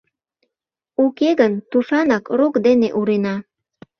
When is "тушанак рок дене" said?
1.69-2.87